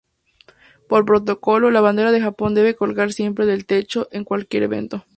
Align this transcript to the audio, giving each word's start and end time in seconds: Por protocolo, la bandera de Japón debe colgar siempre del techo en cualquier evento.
Por 0.89 1.05
protocolo, 1.05 1.69
la 1.69 1.79
bandera 1.79 2.11
de 2.11 2.19
Japón 2.21 2.55
debe 2.55 2.73
colgar 2.73 3.13
siempre 3.13 3.45
del 3.45 3.67
techo 3.67 4.07
en 4.11 4.23
cualquier 4.23 4.63
evento. 4.63 5.05